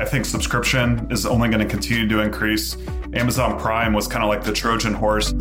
[0.00, 2.74] I think subscription is only going to continue to increase.
[3.12, 5.34] Amazon Prime was kind of like the Trojan horse.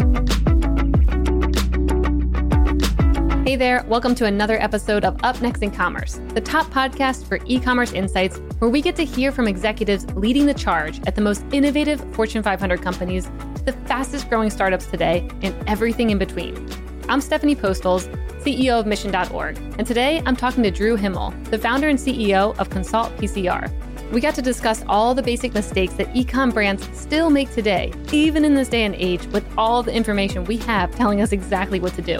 [3.47, 7.39] Hey there, welcome to another episode of Up Next in Commerce, the top podcast for
[7.45, 11.21] e commerce insights, where we get to hear from executives leading the charge at the
[11.21, 13.31] most innovative Fortune 500 companies,
[13.63, 16.67] the fastest growing startups today, and everything in between.
[17.07, 18.09] I'm Stephanie Postles,
[18.43, 22.69] CEO of Mission.org, and today I'm talking to Drew Himmel, the founder and CEO of
[22.69, 23.71] Consult PCR.
[24.11, 28.43] We got to discuss all the basic mistakes that ecom brands still make today, even
[28.43, 31.93] in this day and age, with all the information we have telling us exactly what
[31.93, 32.19] to do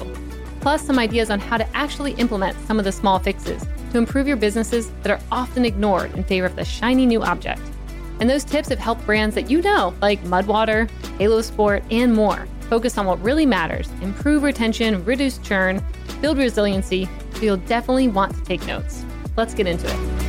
[0.59, 4.27] plus some ideas on how to actually implement some of the small fixes to improve
[4.27, 7.62] your businesses that are often ignored in favor of the shiny new object.
[8.20, 12.48] And those tips have helped brands that you know, like Mudwater, Halo Sport, and more,
[12.70, 15.84] focus on what really matters, improve retention, reduce churn,
[16.21, 19.05] build resiliency, so you'll definitely want to take notes.
[19.37, 20.28] Let's get into it.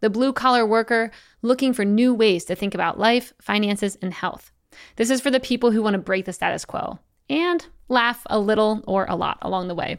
[0.00, 1.10] the blue collar worker
[1.42, 4.52] looking for new ways to think about life, finances, and health.
[4.96, 6.98] This is for the people who want to break the status quo
[7.28, 9.98] and laugh a little or a lot along the way.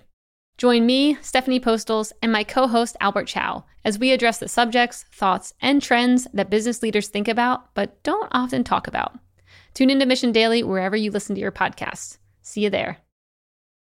[0.57, 5.05] Join me, Stephanie Postles, and my co host, Albert Chow, as we address the subjects,
[5.11, 9.17] thoughts, and trends that business leaders think about but don't often talk about.
[9.73, 12.17] Tune into Mission Daily wherever you listen to your podcasts.
[12.41, 12.97] See you there.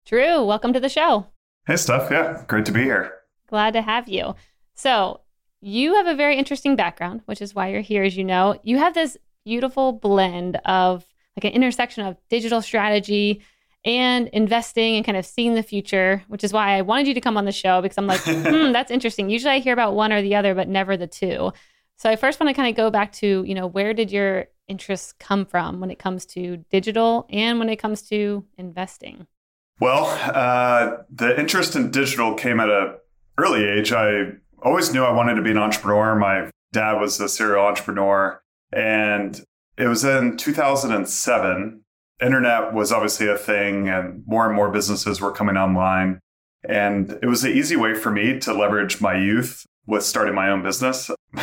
[0.07, 1.27] Drew, welcome to the show.
[1.67, 2.11] Hey, Steph.
[2.11, 3.13] Yeah, great to be here.
[3.49, 4.35] Glad to have you.
[4.75, 5.21] So,
[5.61, 8.59] you have a very interesting background, which is why you're here, as you know.
[8.63, 11.05] You have this beautiful blend of
[11.37, 13.43] like an intersection of digital strategy
[13.85, 17.21] and investing and kind of seeing the future, which is why I wanted you to
[17.21, 19.31] come on the show because I'm like, hmm, that's interesting.
[19.31, 21.53] Usually I hear about one or the other, but never the two.
[21.97, 24.47] So I first want to kind of go back to, you know, where did your
[24.69, 29.27] interests come from when it comes to digital and when it comes to investing?
[29.81, 32.97] Well, uh, the interest in digital came at a
[33.39, 33.93] early age.
[33.93, 34.33] I
[34.63, 36.15] always knew I wanted to be an entrepreneur.
[36.15, 38.41] My dad was a serial entrepreneur.
[38.73, 39.43] And
[39.77, 41.81] it was in 2007.
[42.21, 46.19] Internet was obviously a thing, and more and more businesses were coming online.
[46.69, 50.51] And it was an easy way for me to leverage my youth with starting my
[50.51, 51.11] own business.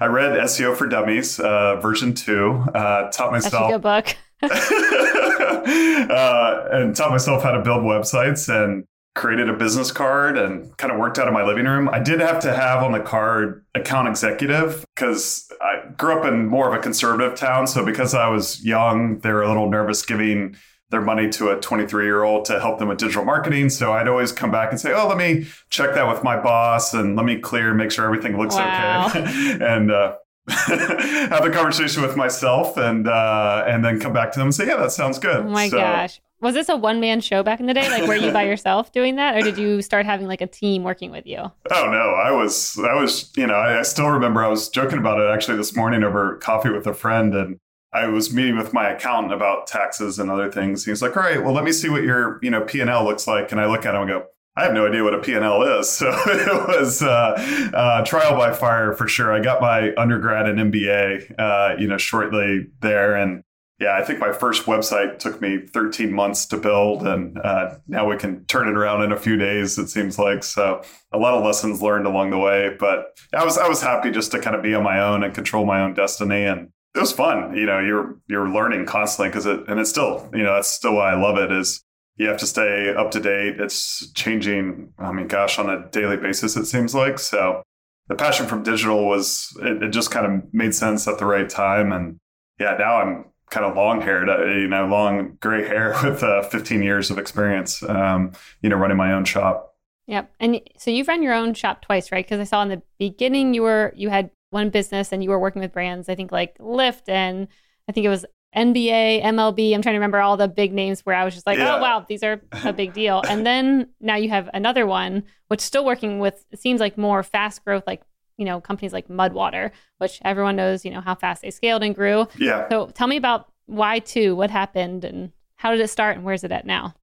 [0.00, 3.52] I read SEO for Dummies, uh, version two, uh, taught myself.
[3.52, 4.16] That's a good book.
[6.10, 8.84] uh, and taught myself how to build websites and
[9.16, 11.88] created a business card and kind of worked out of my living room.
[11.88, 16.46] I did have to have on the card account executive because I grew up in
[16.46, 17.66] more of a conservative town.
[17.66, 20.54] So because I was young, they were a little nervous giving
[20.90, 23.70] their money to a 23 year old to help them with digital marketing.
[23.70, 26.94] So I'd always come back and say, Oh, let me check that with my boss
[26.94, 29.08] and let me clear, make sure everything looks wow.
[29.08, 29.24] okay.
[29.60, 30.16] and, uh,
[30.48, 34.64] have a conversation with myself and uh, and then come back to them and say,
[34.64, 35.38] yeah, that sounds good.
[35.38, 36.20] Oh my so, gosh.
[36.46, 37.88] Was this a one man show back in the day?
[37.88, 40.84] Like, were you by yourself doing that, or did you start having like a team
[40.84, 41.38] working with you?
[41.38, 44.98] Oh no, I was, I was, you know, I, I still remember I was joking
[44.98, 47.58] about it actually this morning over coffee with a friend, and
[47.92, 50.84] I was meeting with my accountant about taxes and other things.
[50.84, 53.04] He's like, "All right, well, let me see what your, you know, P and L
[53.04, 54.26] looks like," and I look at him and go.
[54.58, 55.90] I have no idea what a P&L is.
[55.98, 59.30] So it was uh, uh, trial by fire for sure.
[59.30, 63.14] I got my undergrad and MBA, uh, you know, shortly there.
[63.16, 63.42] And
[63.78, 68.08] yeah, I think my first website took me 13 months to build, and uh, now
[68.08, 69.76] we can turn it around in a few days.
[69.76, 70.82] It seems like so.
[71.12, 74.32] A lot of lessons learned along the way, but I was I was happy just
[74.32, 77.12] to kind of be on my own and control my own destiny, and it was
[77.12, 77.54] fun.
[77.54, 80.94] You know, you're you're learning constantly because it and it's still you know that's still
[80.94, 81.84] why I love it is
[82.16, 83.60] you have to stay up to date.
[83.60, 84.94] It's changing.
[84.98, 87.62] I mean, gosh, on a daily basis it seems like so.
[88.08, 91.48] The passion from digital was it, it just kind of made sense at the right
[91.48, 92.16] time, and
[92.58, 96.42] yeah, now I'm kind of long haired, uh, you know, long gray hair with uh,
[96.42, 98.32] 15 years of experience, um,
[98.62, 99.74] you know, running my own shop.
[100.06, 100.32] Yep.
[100.38, 102.24] And so you've run your own shop twice, right?
[102.24, 105.38] Because I saw in the beginning you were, you had one business and you were
[105.38, 107.48] working with brands, I think like Lyft and
[107.88, 108.24] I think it was
[108.56, 109.74] NBA, MLB.
[109.74, 111.76] I'm trying to remember all the big names where I was just like, oh, yeah.
[111.76, 113.22] oh, wow, these are a big deal.
[113.28, 117.22] and then now you have another one, which still working with, it seems like more
[117.22, 118.02] fast growth, like
[118.36, 121.94] you know, companies like Mudwater, which everyone knows, you know, how fast they scaled and
[121.94, 122.26] grew.
[122.38, 122.68] Yeah.
[122.68, 126.44] So tell me about why two, what happened and how did it start and where's
[126.44, 126.94] it at now?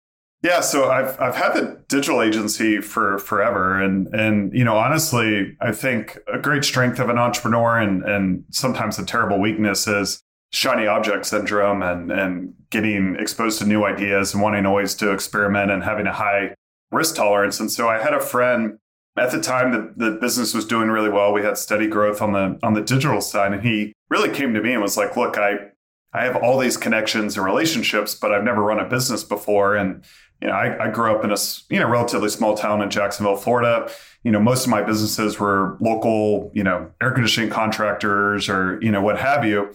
[0.44, 5.56] Yeah, so I've I've had the digital agency for forever, and and you know honestly,
[5.62, 10.22] I think a great strength of an entrepreneur and and sometimes a terrible weakness is
[10.52, 15.72] shiny object syndrome and and getting exposed to new ideas and wanting always to experiment
[15.72, 16.54] and having a high
[16.92, 17.62] risk tolerance.
[17.62, 18.78] And so I had a friend
[19.18, 21.34] at the time that the business was doing really well.
[21.34, 24.62] We had steady growth on the on the digital side, and he really came to
[24.62, 25.70] me and was like, "Look, I
[26.14, 30.04] I have all these connections and relationships, but I've never run a business before, and
[30.42, 31.38] you know, I, I, grew up in a
[31.70, 33.90] you know relatively small town in Jacksonville, Florida.
[34.24, 38.92] You know, most of my businesses were local, you know, air conditioning contractors or you
[38.92, 39.74] know what have you.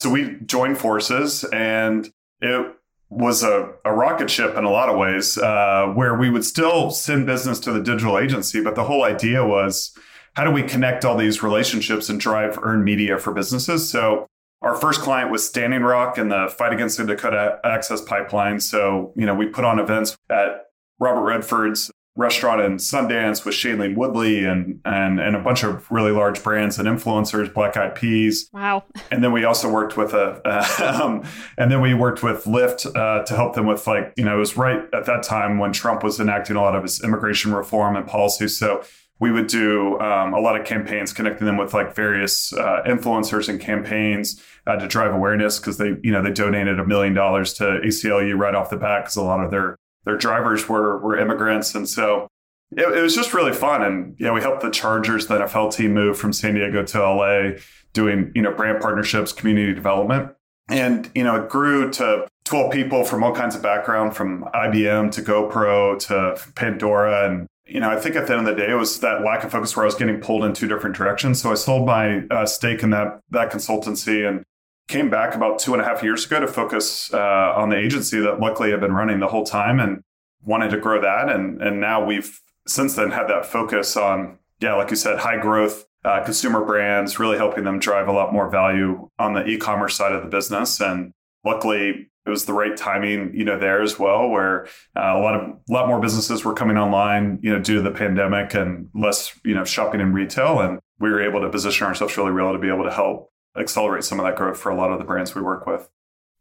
[0.00, 2.74] So we joined forces, and it
[3.12, 6.90] was a, a rocket ship in a lot of ways, uh, where we would still
[6.90, 9.96] send business to the digital agency, but the whole idea was
[10.34, 13.88] how do we connect all these relationships and drive earned media for businesses?
[13.88, 14.26] So
[14.62, 18.60] our first client was Standing Rock in the fight against the Dakota Access Pipeline.
[18.60, 20.66] So, you know, we put on events at
[20.98, 26.12] Robert Redford's restaurant in Sundance with Shailene Woodley and and and a bunch of really
[26.12, 28.50] large brands and influencers, Black Eyed Peas.
[28.52, 28.84] Wow.
[29.10, 31.24] And then we also worked with a, uh, um,
[31.56, 34.40] and then we worked with Lyft uh, to help them with like you know it
[34.40, 37.96] was right at that time when Trump was enacting a lot of his immigration reform
[37.96, 38.58] and policies.
[38.58, 38.84] So
[39.18, 43.48] we would do um, a lot of campaigns connecting them with like various uh, influencers
[43.48, 47.54] and campaigns uh, to drive awareness because they you know they donated a million dollars
[47.54, 51.18] to ACLU right off the bat because a lot of their their drivers were were
[51.18, 51.74] immigrants.
[51.74, 52.28] And so
[52.72, 53.82] it, it, was just really fun.
[53.82, 57.58] And yeah we helped the Chargers the NFL team move from San Diego to LA
[57.92, 60.32] doing you know brand partnerships community development.
[60.68, 65.12] And you know it grew to 12 people from all kinds of background from IBM
[65.12, 67.28] to GoPro to Pandora.
[67.28, 69.44] And you know, I think at the end of the day, it was that lack
[69.44, 71.40] of focus where I was getting pulled in two different directions.
[71.40, 74.44] So I sold my uh, stake in that that consultancy and
[74.92, 78.20] came back about two and a half years ago to focus uh, on the agency
[78.20, 80.02] that luckily I've been running the whole time and
[80.42, 81.30] wanted to grow that.
[81.30, 85.40] And and now we've since then had that focus on yeah, like you said, high
[85.40, 89.96] growth uh, consumer brands, really helping them drive a lot more value on the e-commerce
[89.96, 90.80] side of the business.
[90.80, 91.12] And
[91.44, 94.66] luckily, it was the right timing, you know, there as well, where
[94.96, 97.82] uh, a lot of a lot more businesses were coming online, you know, due to
[97.82, 101.86] the pandemic and less, you know, shopping in retail, and we were able to position
[101.86, 104.76] ourselves really well to be able to help accelerate some of that growth for a
[104.76, 105.88] lot of the brands we work with.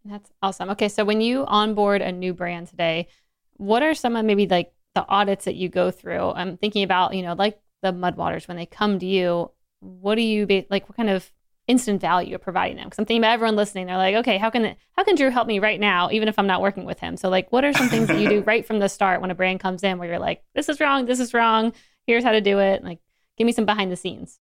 [0.06, 0.70] That's awesome.
[0.72, 3.08] Okay, so when you onboard a new brand today,
[3.54, 6.32] what are some of maybe like the audits that you go through?
[6.32, 9.52] I'm thinking about, you know, like the Mudwaters when they come to you.
[9.80, 10.88] What do you be, like?
[10.90, 11.32] What kind of
[11.68, 12.88] instant value you're providing them.
[12.88, 13.88] Because I'm thinking about everyone listening.
[13.88, 16.48] They're like, okay, how can how can Drew help me right now, even if I'm
[16.48, 17.18] not working with him?
[17.18, 19.36] So like, what are some things that you do right from the start when a
[19.36, 21.74] brand comes in, where you're like, this is wrong, this is wrong.
[22.06, 22.84] Here's how to do it.
[22.84, 23.00] Like,
[23.38, 24.40] give me some behind the scenes.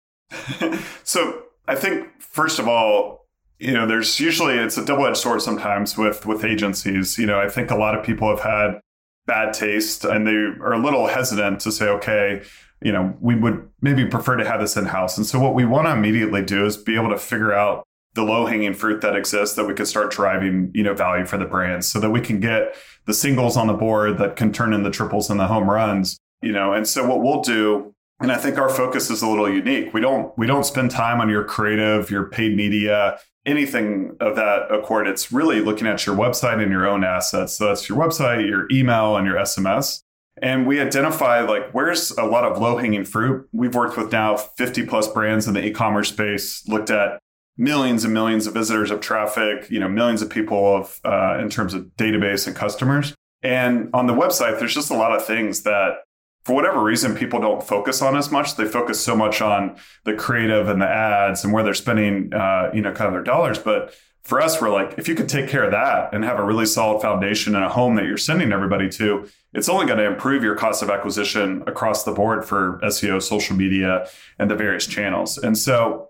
[1.03, 3.27] so I think first of all,
[3.59, 7.17] you know, there's usually it's a double edged sword sometimes with with agencies.
[7.17, 8.79] You know, I think a lot of people have had
[9.25, 12.43] bad taste and they are a little hesitant to say, okay,
[12.81, 15.17] you know, we would maybe prefer to have this in house.
[15.17, 17.85] And so what we want to immediately do is be able to figure out
[18.15, 21.37] the low hanging fruit that exists that we could start driving, you know, value for
[21.37, 22.75] the brands so that we can get
[23.05, 26.17] the singles on the board that can turn in the triples and the home runs,
[26.41, 26.73] you know.
[26.73, 27.92] And so what we'll do
[28.23, 29.93] and I think our focus is a little unique.
[29.93, 34.71] We don't we don't spend time on your creative, your paid media, anything of that
[34.71, 35.07] accord.
[35.07, 37.57] It's really looking at your website and your own assets.
[37.57, 40.01] So that's your website, your email, and your SMS.
[40.41, 43.45] And we identify like where's a lot of low hanging fruit.
[43.51, 47.19] We've worked with now 50 plus brands in the e-commerce space, looked at
[47.57, 51.49] millions and millions of visitors of traffic, you know, millions of people of uh, in
[51.49, 53.13] terms of database and customers.
[53.41, 55.97] And on the website, there's just a lot of things that
[56.45, 58.55] for whatever reason, people don't focus on as much.
[58.55, 62.69] They focus so much on the creative and the ads and where they're spending, uh,
[62.73, 63.59] you know, kind of their dollars.
[63.59, 66.43] But for us, we're like, if you could take care of that and have a
[66.43, 70.05] really solid foundation and a home that you're sending everybody to, it's only going to
[70.05, 74.07] improve your cost of acquisition across the board for SEO, social media,
[74.39, 75.37] and the various channels.
[75.37, 76.09] And so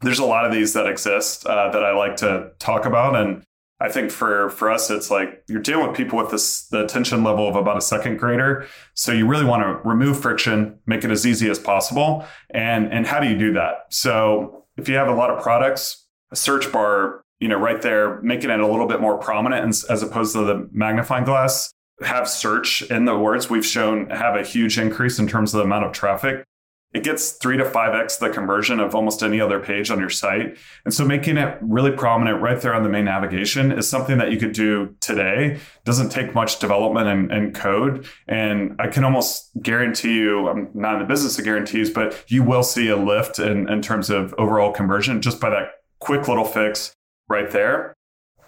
[0.00, 3.14] there's a lot of these that exist uh, that I like to talk about.
[3.16, 3.44] And
[3.80, 7.24] I think for for us, it's like you're dealing with people with this the attention
[7.24, 8.66] level of about a second grader.
[8.94, 12.26] So you really want to remove friction, make it as easy as possible.
[12.50, 13.86] And and how do you do that?
[13.88, 18.20] So if you have a lot of products, a search bar, you know, right there,
[18.20, 21.72] making it a little bit more prominent as opposed to the magnifying glass.
[22.02, 25.64] Have search in the words we've shown have a huge increase in terms of the
[25.64, 26.46] amount of traffic
[26.92, 30.10] it gets three to five X the conversion of almost any other page on your
[30.10, 30.58] site.
[30.84, 34.32] And so making it really prominent right there on the main navigation is something that
[34.32, 35.52] you could do today.
[35.54, 38.06] It doesn't take much development and, and, code.
[38.26, 42.42] And I can almost guarantee you, I'm not in the business of guarantees, but you
[42.42, 45.68] will see a lift in, in terms of overall conversion just by that
[46.00, 46.92] quick little fix
[47.28, 47.94] right there.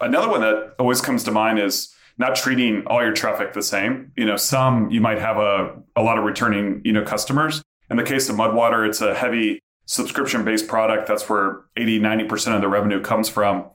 [0.01, 4.11] Another one that always comes to mind is not treating all your traffic the same.
[4.17, 7.97] You know, some you might have a, a lot of returning, you know, customers in
[7.97, 11.07] the case of Mudwater, it's a heavy subscription based product.
[11.07, 13.69] That's where 80, 90% of the revenue comes from.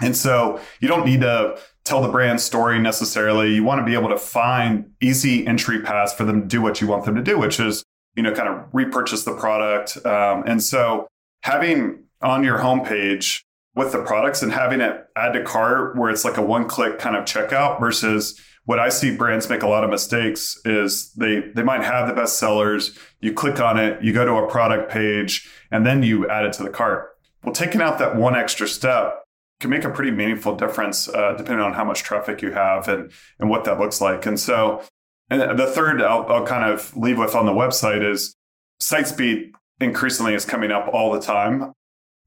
[0.00, 3.54] And so you don't need to tell the brand story necessarily.
[3.54, 6.80] You want to be able to find easy entry paths for them to do what
[6.80, 7.84] you want them to do, which is,
[8.16, 9.98] you know, kind of repurchase the product.
[10.06, 11.06] Um, and so
[11.42, 13.42] having on your homepage
[13.74, 16.98] with the products and having it add to cart where it's like a one click
[16.98, 21.40] kind of checkout versus what I see brands make a lot of mistakes is they
[21.54, 22.96] they might have the best sellers.
[23.20, 26.52] You click on it, you go to a product page, and then you add it
[26.54, 27.16] to the cart.
[27.42, 29.24] Well, taking out that one extra step
[29.60, 33.10] can make a pretty meaningful difference uh, depending on how much traffic you have and
[33.38, 34.26] and what that looks like.
[34.26, 34.82] And so,
[35.30, 38.34] and the third I'll, I'll kind of leave with on the website is
[38.78, 41.72] site speed increasingly is coming up all the time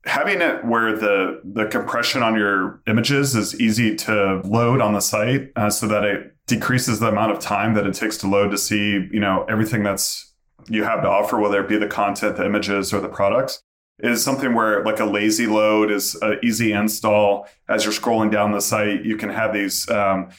[0.05, 5.00] having it where the the compression on your images is easy to load on the
[5.00, 8.51] site uh, so that it decreases the amount of time that it takes to load
[8.51, 10.33] to see you know everything that's
[10.67, 13.63] you have to offer whether it be the content the images or the products
[14.00, 17.48] is something where like a lazy load is an easy install.
[17.69, 20.29] As you're scrolling down the site you can have these um,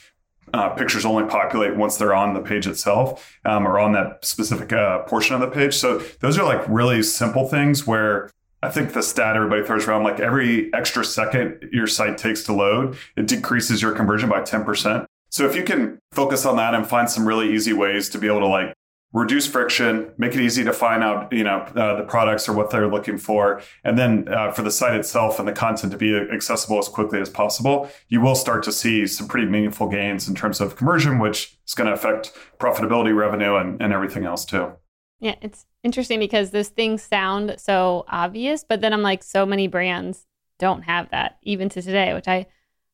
[0.52, 4.73] uh, pictures only populate once they're on the page itself um, or on that specific
[4.73, 5.75] uh, portion of the page.
[5.75, 8.30] So those are like really simple things where
[8.64, 12.54] I think the stat everybody throws around like every extra second your site takes to
[12.54, 15.04] load, it decreases your conversion by 10%.
[15.28, 18.26] So if you can focus on that and find some really easy ways to be
[18.26, 18.73] able to like
[19.12, 22.71] reduce friction, make it easy to find out, you know, uh, the products or what
[22.71, 26.16] they're looking for, and then uh, for the site itself and the content to be
[26.16, 30.35] accessible as quickly as possible, you will start to see some pretty meaningful gains in
[30.35, 34.73] terms of conversion, which is going to affect profitability, revenue, and, and everything else too.
[35.21, 39.69] Yeah, it's interesting because those things sound so obvious, but then I'm like, so many
[39.69, 40.26] brands
[40.59, 42.47] don't have that even to today, which I, I'm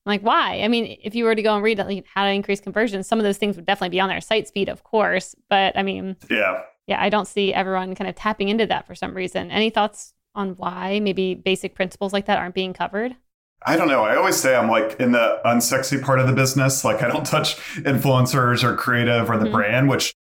[0.04, 0.60] like, why?
[0.62, 3.18] I mean, if you were to go and read like, how to increase conversions, some
[3.18, 4.20] of those things would definitely be on there.
[4.20, 8.16] Site speed, of course, but I mean, yeah, yeah, I don't see everyone kind of
[8.16, 9.50] tapping into that for some reason.
[9.50, 13.14] Any thoughts on why maybe basic principles like that aren't being covered?
[13.64, 14.02] I don't know.
[14.02, 16.84] I always say I'm like in the unsexy part of the business.
[16.84, 19.54] Like I don't touch influencers or creative or the mm-hmm.
[19.54, 20.14] brand, which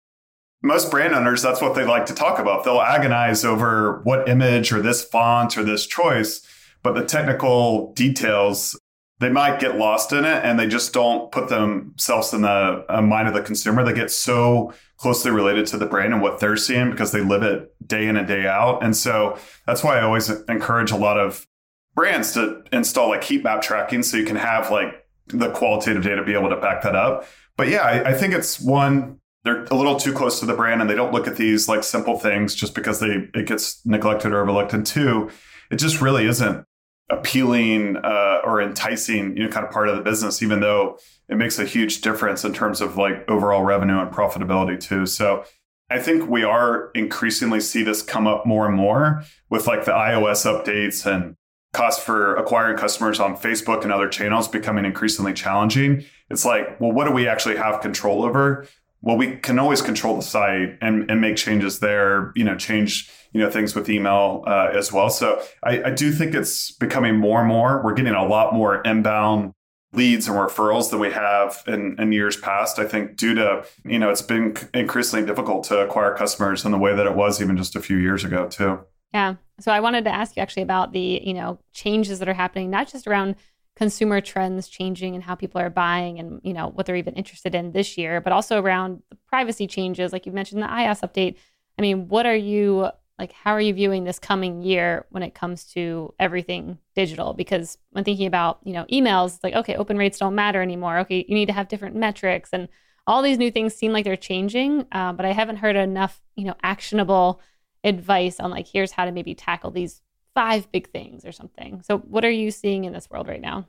[0.62, 2.64] most brand owners, that's what they like to talk about.
[2.64, 6.46] They'll agonize over what image or this font or this choice,
[6.84, 8.80] but the technical details,
[9.20, 13.02] they might get lost in it and they just don't put themselves in the uh,
[13.02, 13.84] mind of the consumer.
[13.84, 17.44] They get so closely related to the brand and what they're seeing because they live
[17.44, 18.84] it day in and day out.
[18.84, 21.48] And so that's why I always encourage a lot of
[21.94, 26.24] brands to install like heat map tracking so you can have like the qualitative data
[26.24, 27.26] be able to back that up.
[27.58, 30.82] But yeah, I, I think it's one they're a little too close to the brand
[30.82, 34.34] and they don't look at these like simple things just because they it gets neglected
[34.34, 34.74] or overlooked.
[34.74, 35.30] And two,
[35.72, 36.66] it just really isn't
[37.10, 40.98] appealing uh, or enticing, you know, kind of part of the business, even though
[41.30, 45.06] it makes a huge difference in terms of like overall revenue and profitability too.
[45.06, 45.46] So
[45.90, 49.94] I think we are increasingly see this come up more and more with like the
[49.94, 51.38] iOS updates and
[51.72, 56.04] cost for acquiring customers on Facebook and other channels becoming increasingly challenging.
[56.30, 58.68] It's like, well, what do we actually have control over?
[59.08, 63.10] Well, we can always control the site and, and make changes there, you know, change,
[63.32, 65.10] you know, things with email uh, as well.
[65.10, 67.82] So I, I do think it's becoming more and more.
[67.82, 69.54] We're getting a lot more inbound
[69.94, 72.80] leads and referrals than we have in, in years past.
[72.80, 76.78] I think due to, you know, it's been increasingly difficult to acquire customers in the
[76.78, 78.82] way that it was even just a few years ago too.
[79.14, 79.36] Yeah.
[79.62, 82.70] So I wanted to ask you actually about the, you know, changes that are happening,
[82.70, 83.38] not just around
[83.78, 87.54] consumer trends changing and how people are buying and you know what they're even interested
[87.54, 91.36] in this year but also around the privacy changes like you mentioned the ios update.
[91.78, 95.36] I mean what are you like how are you viewing this coming year when it
[95.36, 97.34] comes to everything digital?
[97.34, 100.98] Because when thinking about you know emails like okay open rates don't matter anymore.
[101.00, 102.68] Okay you need to have different metrics and
[103.06, 106.44] all these new things seem like they're changing uh, but i haven't heard enough you
[106.44, 107.40] know actionable
[107.84, 110.02] advice on like here's how to maybe tackle these
[110.38, 111.82] five big things or something.
[111.82, 113.68] So, what are you seeing in this world right now?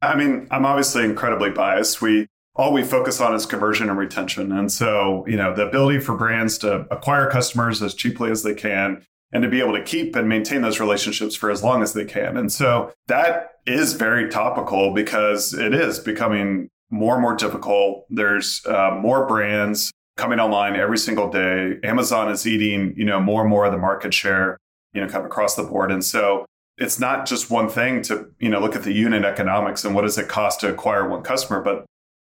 [0.00, 2.00] I mean, I'm obviously incredibly biased.
[2.00, 4.50] We all we focus on is conversion and retention.
[4.50, 8.54] And so, you know, the ability for brands to acquire customers as cheaply as they
[8.54, 11.92] can and to be able to keep and maintain those relationships for as long as
[11.92, 12.38] they can.
[12.38, 18.06] And so that is very topical because it is becoming more and more difficult.
[18.08, 21.76] There's uh, more brands coming online every single day.
[21.84, 24.58] Amazon is eating, you know, more and more of the market share,
[24.92, 25.90] you know, kind of across the board.
[25.90, 29.84] And so it's not just one thing to, you know, look at the unit economics
[29.84, 31.84] and what does it cost to acquire one customer, but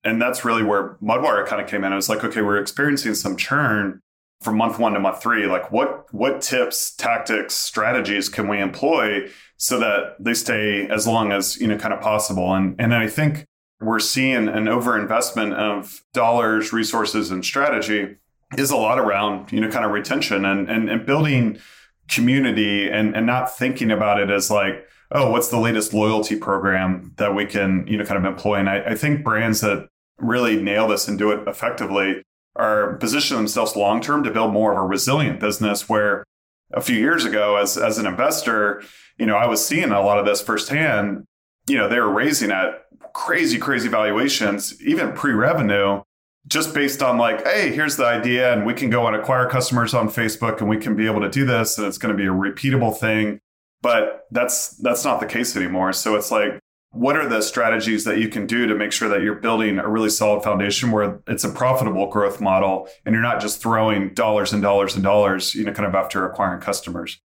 [0.05, 1.93] and that's really where Mudwater kind of came in.
[1.93, 4.01] It was like, okay, we're experiencing some churn
[4.41, 5.47] from month one to month three.
[5.47, 11.33] Like what what tips, tactics, strategies can we employ so that they stay as long
[11.33, 12.55] as, you know, kind of possible?
[12.55, 13.47] And and I think
[13.81, 18.17] we're seeing an overinvestment of dollars, resources, and strategy
[18.57, 21.59] is a lot around, you know, kind of retention and and, and building
[22.09, 27.13] community and, and not thinking about it as like, oh, what's the latest loyalty program
[27.17, 28.57] that we can, you know, kind of employ.
[28.57, 32.23] And I, I think brands that really nail this and do it effectively
[32.57, 36.25] are position themselves long term to build more of a resilient business where
[36.73, 38.83] a few years ago as as an investor,
[39.19, 41.25] you know, I was seeing a lot of this firsthand.
[41.69, 46.03] You know, they were raising at crazy, crazy valuations, even pre-revenue,
[46.47, 49.95] just based on like, hey, here's the idea, and we can go and acquire customers
[49.95, 52.29] on Facebook and we can be able to do this, and it's going to be
[52.29, 53.41] a repeatable thing.
[53.83, 55.93] But that's that's not the case anymore.
[55.93, 56.59] So it's like
[56.97, 59.89] what are the strategies that you can do to make sure that you're building a
[59.89, 64.53] really solid foundation where it's a profitable growth model and you're not just throwing dollars
[64.53, 67.21] and dollars and dollars you know kind of after acquiring customers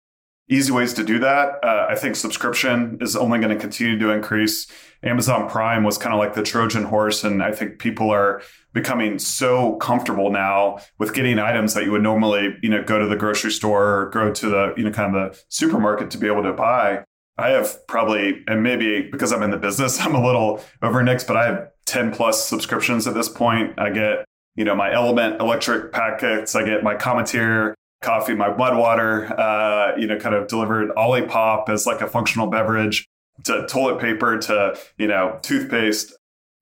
[0.49, 4.09] easy ways to do that uh, i think subscription is only going to continue to
[4.09, 4.67] increase
[5.03, 8.41] amazon prime was kind of like the trojan horse and i think people are
[8.73, 13.07] becoming so comfortable now with getting items that you would normally you know go to
[13.07, 16.27] the grocery store or go to the you know kind of the supermarket to be
[16.27, 17.03] able to buy
[17.37, 21.25] I have probably, and maybe because I'm in the business, I'm a little over next,
[21.25, 23.77] but I have 10 plus subscriptions at this point.
[23.77, 24.25] I get,
[24.55, 26.55] you know, my Element electric packets.
[26.55, 31.85] I get my Cometeer coffee, my Mudwater, uh, you know, kind of delivered Olipop as
[31.85, 33.07] like a functional beverage
[33.43, 36.13] to toilet paper to, you know, toothpaste.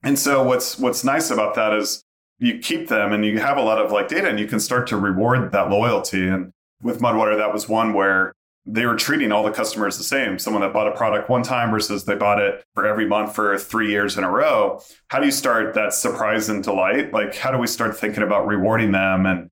[0.04, 2.04] And so what's, what's nice about that is
[2.40, 4.88] you keep them and you have a lot of like data and you can start
[4.88, 6.28] to reward that loyalty.
[6.28, 6.52] And
[6.82, 8.34] with Mudwater, that was one where
[8.66, 10.40] they were treating all the customers the same.
[10.40, 13.58] Someone that bought a product one time versus they bought it for every month for
[13.58, 14.82] three years in a row.
[15.10, 17.14] How do you start that surprise and delight?
[17.14, 19.50] Like, how do we start thinking about rewarding them and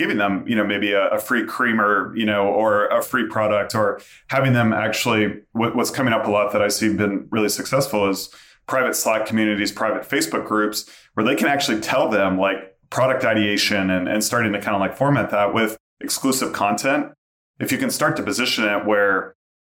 [0.00, 3.74] giving them, you know, maybe a, a free creamer, you know, or a free product,
[3.74, 5.42] or having them actually?
[5.52, 8.34] What, what's coming up a lot that I see been really successful is
[8.66, 13.90] private Slack communities, private Facebook groups, where they can actually tell them like product ideation
[13.90, 17.12] and, and starting to kind of like format that with exclusive content
[17.60, 19.36] if you can start to position it where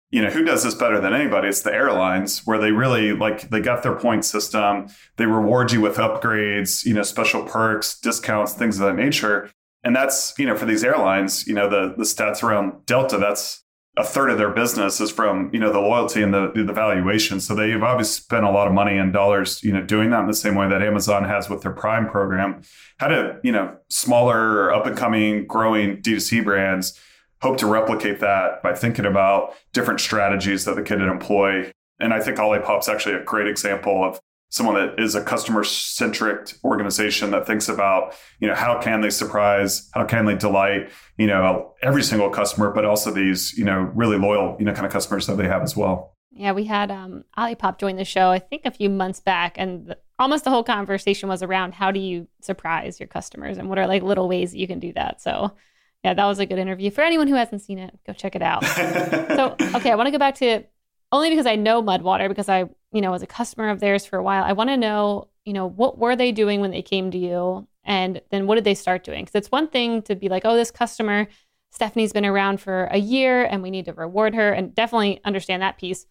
[0.10, 3.50] you know who does this better than anybody it's the airlines where they really like
[3.50, 8.54] they got their point system they reward you with upgrades you know special perks discounts
[8.54, 9.52] things of that nature
[9.84, 13.64] and that's you know for these airlines you know the the stats around delta that's
[13.96, 17.40] a third of their business is from you know the loyalty and the the valuation
[17.40, 20.28] so they've obviously spent a lot of money and dollars you know doing that in
[20.28, 22.62] the same way that amazon has with their prime program
[22.98, 27.00] how to you know smaller up and coming growing d2c brands
[27.44, 31.70] hope to replicate that by thinking about different strategies that the kid would employ.
[32.00, 34.18] And I think Olipop's actually a great example of
[34.54, 39.10] someone that is a customer centric organization that thinks about, you know, how can they
[39.10, 43.90] surprise, how can they delight, you know, every single customer, but also these, you know,
[43.96, 46.16] really loyal, you know, kind of customers that they have as well.
[46.30, 49.88] Yeah, we had um, Olipop join the show, I think a few months back, and
[49.88, 53.80] the, almost the whole conversation was around how do you surprise your customers and what
[53.80, 55.20] are like little ways that you can do that.
[55.20, 55.56] So
[56.04, 56.92] yeah, that was a good interview.
[56.92, 58.64] For anyone who hasn't seen it, go check it out.
[58.68, 60.64] so, okay, I want to go back to
[61.12, 64.18] only because I know Mudwater because I, you know, as a customer of theirs for
[64.18, 64.44] a while.
[64.44, 67.68] I want to know, you know, what were they doing when they came to you,
[67.84, 69.26] and then what did they start doing?
[69.26, 71.28] Because it's one thing to be like, oh, this customer,
[71.72, 75.62] Stephanie's been around for a year, and we need to reward her, and definitely understand
[75.62, 76.06] that piece.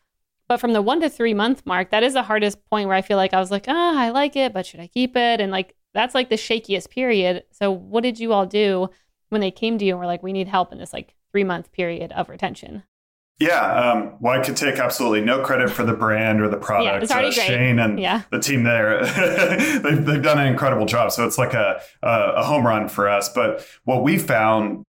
[0.48, 3.02] But from the one to three month mark, that is the hardest point where I
[3.02, 5.40] feel like I was like, ah, oh, I like it, but should I keep it?
[5.40, 7.44] And like that's like the shakiest period.
[7.52, 8.90] So what did you all do?
[9.32, 11.42] when they came to you and were like, we need help in this like three
[11.42, 12.84] month period of retention?
[13.42, 16.86] Yeah, um, well, I could take absolutely no credit for the brand or the product.
[16.86, 18.22] Yeah, it's already uh, Shane and yeah.
[18.30, 19.04] the team there,
[19.82, 21.10] they've, they've done an incredible job.
[21.10, 23.28] So it's like a, a home run for us.
[23.28, 24.84] But what we found,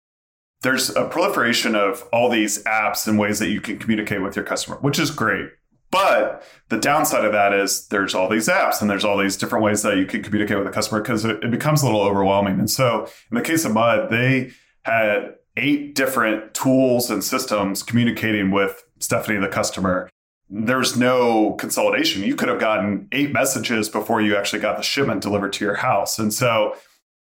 [0.63, 4.43] there's a proliferation of all these apps and ways that you can communicate with your
[4.43, 5.49] customer, which is great.
[5.89, 9.63] But the downside of that is there's all these apps and there's all these different
[9.63, 12.59] ways that you can communicate with a customer because it, it becomes a little overwhelming.
[12.59, 14.51] And so in the case of Mud, they
[14.83, 20.09] had eight different tools and systems communicating with Stephanie, the customer.
[20.49, 22.23] There's no consolidation.
[22.23, 25.75] You could have gotten eight messages before you actually got the shipment delivered to your
[25.75, 26.19] house.
[26.19, 26.75] And so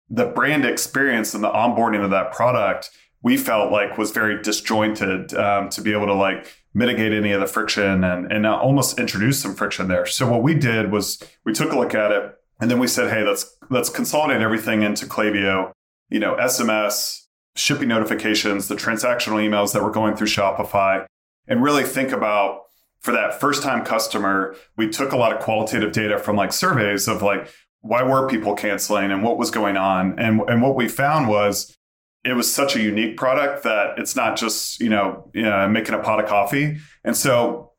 [0.09, 2.91] the brand experience and the onboarding of that product,
[3.23, 7.41] we felt like was very disjointed um, to be able to like mitigate any of
[7.41, 10.07] the friction and, and almost introduce some friction there.
[10.07, 12.35] So what we did was we took a look at it.
[12.61, 15.73] And then we said, hey, let's let's consolidate everything into Klaviyo,
[16.11, 21.05] you know, SMS, shipping notifications, the transactional emails that were going through Shopify,
[21.47, 22.63] and really think about
[23.01, 27.09] for that first time customer, we took a lot of qualitative data from like surveys
[27.09, 30.19] of like why were people canceling and what was going on.
[30.19, 31.77] And and what we found was
[32.25, 35.95] it was such a unique product that it's not just, you know, you know making
[35.95, 36.77] a pot of coffee.
[37.03, 37.73] And so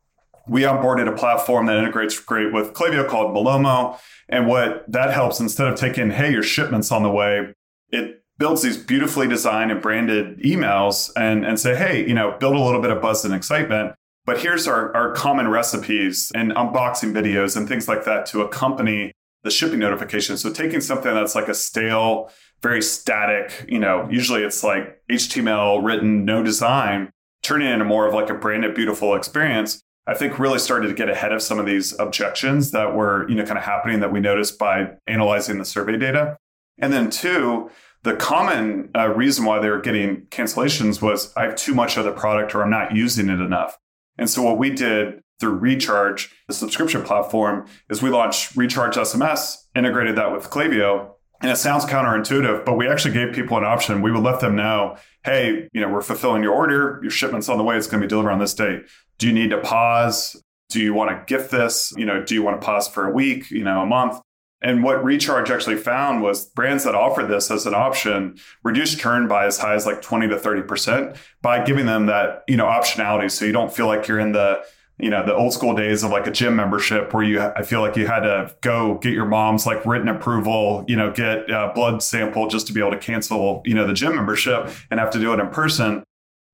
[0.47, 3.99] we onboarded a platform that integrates great with Klaviyo called Malomo.
[4.27, 7.53] And what that helps, instead of taking, hey, your shipment's on the way,
[7.89, 12.55] it builds these beautifully designed and branded emails and, and say, hey, you know, build
[12.55, 13.93] a little bit of buzz and excitement.
[14.25, 19.11] But here's our, our common recipes and unboxing videos and things like that to accompany
[19.43, 20.37] the shipping notification.
[20.37, 22.31] So taking something that's like a stale,
[22.63, 27.11] very static, you know, usually it's like HTML written, no design,
[27.43, 29.83] turning it into more of like a branded, beautiful experience.
[30.07, 33.35] I think really started to get ahead of some of these objections that were, you
[33.35, 36.37] know, kind of happening that we noticed by analyzing the survey data.
[36.79, 37.69] And then two,
[38.03, 42.05] the common uh, reason why they were getting cancellations was I have too much of
[42.05, 43.77] the product or I'm not using it enough.
[44.17, 49.57] And so what we did through Recharge, the subscription platform, is we launched Recharge SMS,
[49.75, 51.11] integrated that with Klaviyo.
[51.41, 54.03] And it sounds counterintuitive, but we actually gave people an option.
[54.03, 57.57] We would let them know, hey, you know, we're fulfilling your order, your shipment's on
[57.57, 58.83] the way, it's going to be delivered on this date.
[59.17, 60.39] Do you need to pause?
[60.69, 61.93] Do you want to gift this?
[61.97, 64.19] You know, do you want to pause for a week, you know, a month?
[64.61, 69.27] And what Recharge actually found was brands that offer this as an option reduce churn
[69.27, 73.31] by as high as like 20 to 30% by giving them that, you know, optionality.
[73.31, 74.63] So you don't feel like you're in the
[75.01, 77.81] you know the old school days of like a gym membership where you i feel
[77.81, 81.71] like you had to go get your mom's like written approval you know get a
[81.73, 85.09] blood sample just to be able to cancel you know the gym membership and have
[85.09, 86.03] to do it in person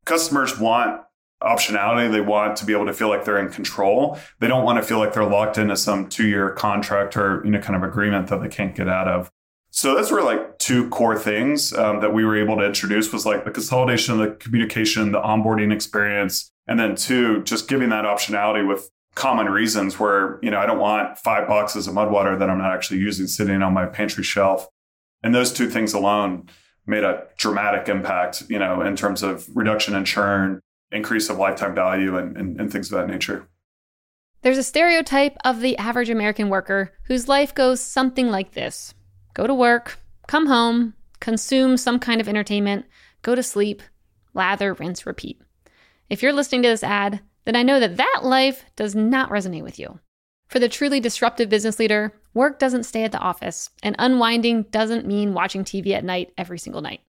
[0.05, 1.01] customers want
[1.41, 2.11] optionality.
[2.11, 4.17] They want to be able to feel like they're in control.
[4.39, 7.51] They don't want to feel like they're locked into some two year contract or you
[7.51, 9.31] know kind of agreement that they can't get out of.
[9.69, 13.25] So those were like two core things um, that we were able to introduce was
[13.25, 18.03] like the consolidation of the communication the onboarding experience and then two, just giving that
[18.03, 22.37] optionality with common reasons where, you know, I don't want five boxes of mud water
[22.37, 24.67] that I'm not actually using sitting on my pantry shelf.
[25.23, 26.49] And those two things alone
[26.85, 31.75] made a dramatic impact, you know, in terms of reduction in churn, increase of lifetime
[31.75, 33.47] value, and, and, and things of that nature.
[34.41, 38.93] There's a stereotype of the average American worker whose life goes something like this
[39.33, 42.85] go to work, come home, consume some kind of entertainment,
[43.21, 43.81] go to sleep,
[44.33, 45.41] lather, rinse, repeat.
[46.09, 49.63] If you're listening to this ad, then I know that that life does not resonate
[49.63, 49.99] with you.
[50.47, 55.05] For the truly disruptive business leader, work doesn't stay at the office, and unwinding doesn't
[55.05, 57.01] mean watching TV at night every single night.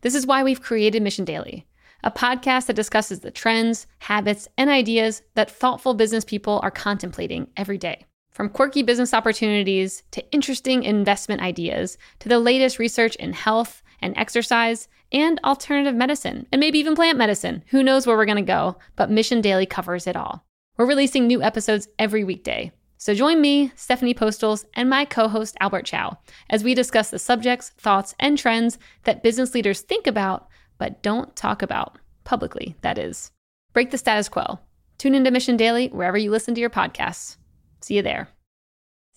[0.00, 1.66] This is why we've created Mission Daily,
[2.04, 7.48] a podcast that discusses the trends, habits, and ideas that thoughtful business people are contemplating
[7.56, 8.04] every day.
[8.30, 14.16] From quirky business opportunities to interesting investment ideas to the latest research in health and
[14.16, 17.64] exercise and alternative medicine, and maybe even plant medicine.
[17.68, 20.44] Who knows where we're going to go, but Mission Daily covers it all.
[20.76, 22.70] We're releasing new episodes every weekday.
[22.98, 26.18] So join me, Stephanie Postles, and my co host Albert Chow
[26.50, 31.34] as we discuss the subjects, thoughts, and trends that business leaders think about but don't
[31.36, 33.30] talk about publicly, that is.
[33.72, 34.58] Break the status quo.
[34.96, 37.36] Tune into Mission Daily wherever you listen to your podcasts.
[37.80, 38.28] See you there.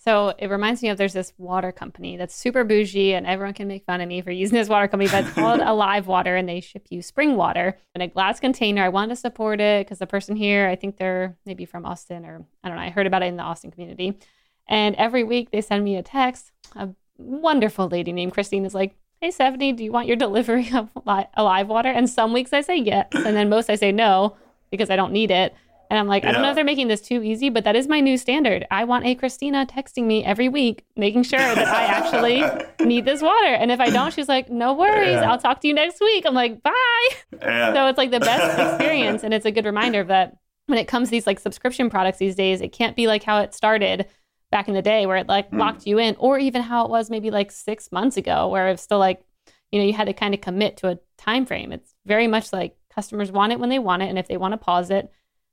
[0.04, 3.68] So it reminds me of there's this water company that's super bougie, and everyone can
[3.68, 6.48] make fun of me for using this water company, but it's called Alive Water, and
[6.48, 8.82] they ship you spring water in a glass container.
[8.82, 12.24] I wanted to support it because the person here, I think they're maybe from Austin,
[12.24, 14.18] or I don't know, I heard about it in the Austin community.
[14.66, 16.50] And every week they send me a text.
[16.74, 20.88] A wonderful lady named Christine is like, Hey, Stephanie, do you want your delivery of
[21.36, 21.88] Alive Water?
[21.88, 24.36] And some weeks I say yes, and then most I say no
[24.68, 25.54] because I don't need it.
[25.90, 26.30] And I'm like, yeah.
[26.30, 28.66] I don't know if they're making this too easy, but that is my new standard.
[28.72, 32.42] I want a Christina texting me every week, making sure that I actually
[32.84, 33.54] need this water.
[33.54, 35.12] And if I don't, she's like, no worries.
[35.12, 35.30] Yeah.
[35.30, 36.24] I'll talk to you next week.
[36.26, 36.72] I'm like, bye.
[37.40, 37.74] Yeah.
[37.74, 39.22] So it's like the best experience.
[39.22, 42.34] And it's a good reminder that when it comes to these like subscription products these
[42.34, 44.06] days, it can't be like how it started
[44.52, 45.58] back in the day where it like mm.
[45.58, 48.82] locked you in, or even how it was maybe like six months ago, where it's
[48.82, 49.24] still like,
[49.72, 51.72] you know, you had to kind of commit to a time frame.
[51.72, 54.08] It's very much like customers want it when they want it.
[54.08, 55.10] And if they want to pause it,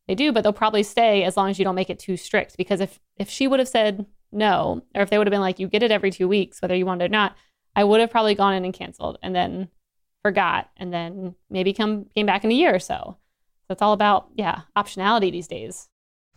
[0.07, 2.57] they do, but they'll probably stay as long as you don't make it too strict.
[2.57, 5.59] Because if if she would have said no, or if they would have been like,
[5.59, 7.35] you get it every two weeks, whether you want it or not,
[7.75, 9.69] I would have probably gone in and canceled and then
[10.21, 13.17] forgot and then maybe come came back in a year or so.
[13.67, 15.88] So it's all about yeah optionality these days.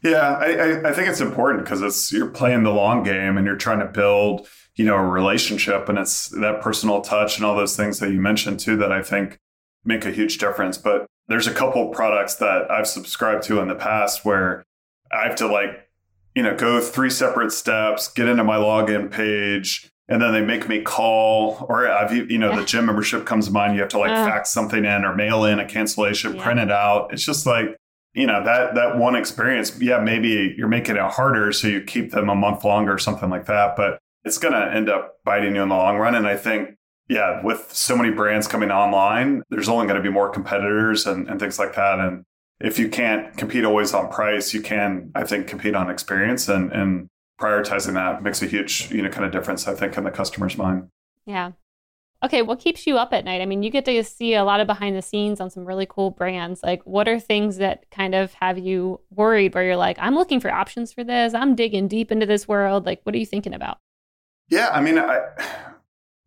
[0.03, 3.57] Yeah, I, I think it's important because it's you're playing the long game and you're
[3.57, 7.77] trying to build you know a relationship and it's that personal touch and all those
[7.77, 9.39] things that you mentioned too that I think
[9.85, 10.77] make a huge difference.
[10.79, 14.65] But there's a couple products that I've subscribed to in the past where
[15.13, 15.89] I have to like
[16.35, 20.69] you know, go three separate steps, get into my login page, and then they make
[20.69, 23.99] me call or I've you know the gym membership comes to mind you have to
[23.99, 26.43] like uh, fax something in or mail in a cancellation yeah.
[26.43, 27.77] print it out it's just like
[28.15, 32.11] you know that that one experience yeah maybe you're making it harder so you keep
[32.13, 35.55] them a month longer or something like that but it's going to end up biting
[35.55, 36.71] you in the long run and i think
[37.09, 41.29] yeah with so many brands coming online there's only going to be more competitors and,
[41.29, 42.25] and things like that and
[42.61, 46.73] if you can't compete always on price you can i think compete on experience and
[46.73, 47.09] and
[47.41, 50.57] prioritizing that makes a huge you know kind of difference i think in the customer's
[50.57, 50.89] mind.
[51.25, 51.53] Yeah
[52.25, 53.41] Okay, what keeps you up at night?
[53.41, 55.87] I mean, you get to see a lot of behind the scenes on some really
[55.87, 56.63] cool brands.
[56.63, 60.39] Like, what are things that kind of have you worried where you're like, I'm looking
[60.39, 62.87] for options for this, I'm digging deep into this world?
[62.87, 63.79] Like, what are you thinking about?
[64.49, 65.21] Yeah, I mean, I,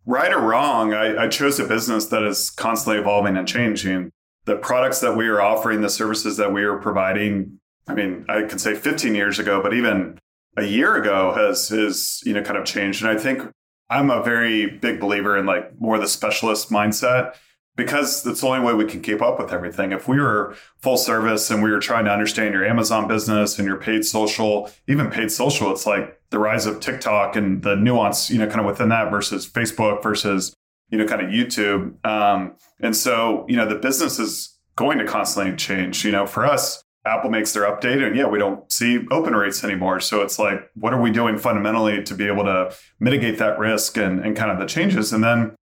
[0.06, 4.12] right or wrong, I, I chose a business that is constantly evolving and changing.
[4.44, 8.44] The products that we are offering, the services that we are providing, I mean, I
[8.44, 10.20] could say 15 years ago, but even
[10.58, 13.04] a year ago has is you know kind of changed.
[13.04, 13.52] And I think
[13.90, 17.36] I'm a very big believer in like more the specialist mindset
[17.76, 19.92] because that's the only way we can keep up with everything.
[19.92, 23.68] If we were full service and we were trying to understand your Amazon business and
[23.68, 28.30] your paid social, even paid social, it's like the rise of TikTok and the nuance,
[28.30, 30.56] you know, kind of within that versus Facebook versus,
[30.90, 32.04] you know, kind of YouTube.
[32.06, 36.06] Um, and so, you know, the business is going to constantly change.
[36.06, 39.64] You know, for us, Apple makes their update and yeah, we don't see open rates
[39.64, 40.00] anymore.
[40.00, 43.98] So it's like, what are we doing fundamentally to be able to mitigate that risk
[43.98, 45.14] and, and kind of the changes?
[45.14, 45.56] And then,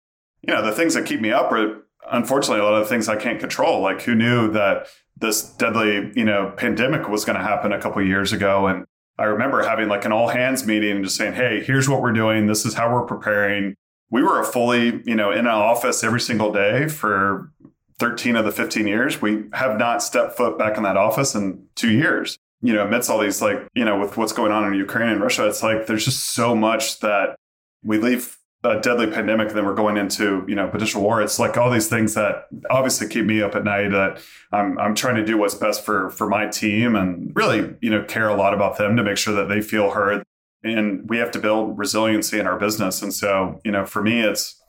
[0.42, 3.16] you know, the things that keep me up are unfortunately a lot of things I
[3.16, 3.80] can't control.
[3.80, 8.02] Like who knew that this deadly, you know, pandemic was going to happen a couple
[8.04, 8.66] years ago.
[8.66, 8.84] And
[9.18, 12.12] I remember having like an all hands meeting and just saying, Hey, here's what we're
[12.12, 12.46] doing.
[12.46, 13.74] This is how we're preparing.
[14.10, 17.52] We were a fully, you know, in an office every single day for
[18.00, 21.66] 13 of the 15 years, we have not stepped foot back in that office in
[21.76, 22.38] two years.
[22.62, 25.20] You know, amidst all these, like, you know, with what's going on in Ukraine and
[25.20, 27.36] Russia, it's like there's just so much that
[27.82, 31.22] we leave a deadly pandemic and then we're going into, you know, potential war.
[31.22, 34.94] It's like all these things that obviously keep me up at night that I'm, I'm
[34.94, 38.36] trying to do what's best for, for my team and really, you know, care a
[38.36, 40.22] lot about them to make sure that they feel heard.
[40.62, 43.00] And we have to build resiliency in our business.
[43.00, 44.59] And so, you know, for me, it's,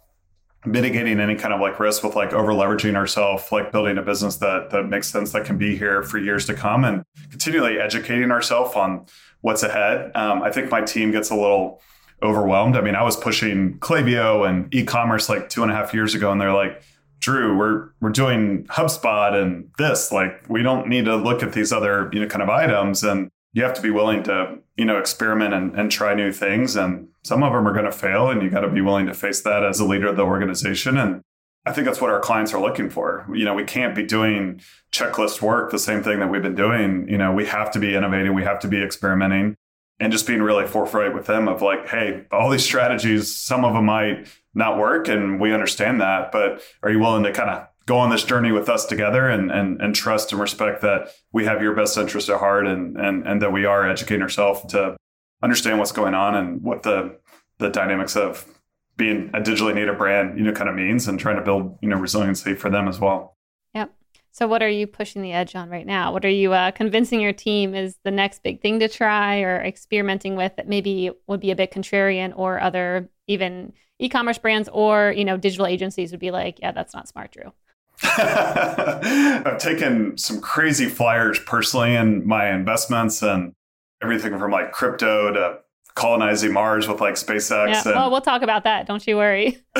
[0.65, 4.37] mitigating any kind of like risk with like over leveraging ourselves, like building a business
[4.37, 8.31] that that makes sense that can be here for years to come, and continually educating
[8.31, 9.05] ourselves on
[9.41, 10.11] what's ahead.
[10.15, 11.81] Um, I think my team gets a little
[12.23, 12.75] overwhelmed.
[12.75, 16.31] I mean, I was pushing Klaviyo and e-commerce like two and a half years ago,
[16.31, 16.81] and they're like,
[17.19, 20.11] Drew, we're we're doing HubSpot and this.
[20.11, 23.31] Like, we don't need to look at these other you know kind of items, and
[23.53, 26.75] you have to be willing to you know experiment and, and try new things.
[26.75, 29.13] And some of them are going to fail and you got to be willing to
[29.13, 30.97] face that as a leader of the organization.
[30.97, 31.21] And
[31.65, 33.27] i think that's what our clients are looking for.
[33.33, 34.61] You know we can't be doing
[34.91, 37.07] checklist work the same thing that we've been doing.
[37.07, 39.55] You know we have to be innovating we have to be experimenting
[39.99, 43.73] and just being really forthright with them of like hey all these strategies some of
[43.73, 47.67] them might not work and we understand that but are you willing to kind of
[47.85, 51.45] go on this journey with us together and and, and trust and respect that we
[51.45, 54.95] have your best interest at heart and and and that we are educating ourselves to
[55.43, 57.17] understand what's going on and what the
[57.57, 58.45] the dynamics of
[58.97, 61.89] being a digitally native brand you know kind of means and trying to build you
[61.89, 63.37] know resiliency for them as well.
[63.73, 63.91] Yep.
[64.31, 66.13] So what are you pushing the edge on right now?
[66.13, 69.61] What are you uh, convincing your team is the next big thing to try or
[69.61, 75.13] experimenting with that maybe would be a bit contrarian or other even e-commerce brands or
[75.15, 77.51] you know digital agencies would be like yeah that's not smart drew
[79.45, 83.53] I've taken some crazy flyers personally in my investments and
[84.01, 85.59] everything from like crypto to
[85.95, 87.67] colonizing Mars with like SpaceX.
[87.69, 87.81] Yeah.
[87.85, 88.87] And, well, we'll talk about that.
[88.87, 89.61] Don't you worry.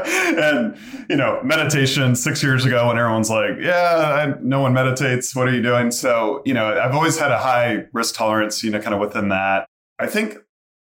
[0.04, 0.76] and
[1.08, 5.34] you know, meditation six years ago when everyone's like, "Yeah, I, no one meditates.
[5.34, 8.62] What are you doing?" So you know, I've always had a high risk tolerance.
[8.62, 9.66] You know, kind of within that.
[9.98, 10.36] I think